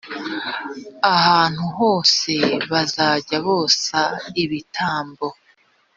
ahantu 1.15 1.63
hose 1.77 2.33
bazajya 2.71 3.37
bosa 3.45 4.01
ibitambo 4.43 5.27